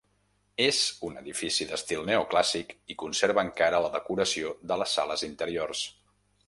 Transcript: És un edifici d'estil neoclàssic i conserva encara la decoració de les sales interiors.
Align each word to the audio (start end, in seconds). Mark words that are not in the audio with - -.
És 0.67 0.77
un 1.09 1.19
edifici 1.21 1.67
d'estil 1.73 2.01
neoclàssic 2.07 2.73
i 2.95 2.99
conserva 3.05 3.47
encara 3.49 3.83
la 3.87 3.93
decoració 3.99 4.57
de 4.73 4.83
les 4.83 5.01
sales 5.01 5.29
interiors. 5.33 5.89